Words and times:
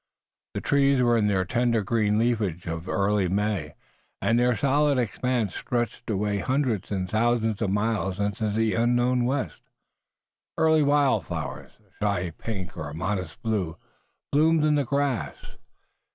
The 0.55 0.61
trees 0.61 1.03
were 1.03 1.15
in 1.15 1.27
the 1.27 1.45
tender 1.45 1.83
green 1.83 2.17
leafage 2.17 2.65
of 2.65 2.89
early 2.89 3.27
May, 3.27 3.75
and 4.19 4.39
their 4.39 4.55
solid 4.57 4.97
expanse 4.97 5.53
stretched 5.53 6.09
away 6.09 6.39
hundreds 6.39 6.89
and 6.89 7.07
thousands 7.07 7.61
of 7.61 7.69
miles 7.69 8.19
into 8.19 8.49
the 8.49 8.73
unknown 8.73 9.25
west. 9.25 9.61
Early 10.57 10.81
wild 10.81 11.27
flowers, 11.27 11.73
a 11.79 12.03
shy 12.03 12.31
pink 12.35 12.75
or 12.75 12.89
a 12.89 12.95
modest 12.95 13.43
blue, 13.43 13.77
bloomed 14.31 14.65
in 14.65 14.73
the 14.73 14.85
grass. 14.85 15.35